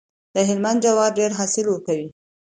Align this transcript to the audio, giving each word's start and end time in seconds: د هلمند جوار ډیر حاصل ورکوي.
د 0.33 0.35
هلمند 0.49 0.79
جوار 0.85 1.09
ډیر 1.19 1.31
حاصل 1.39 1.65
ورکوي. 1.69 2.07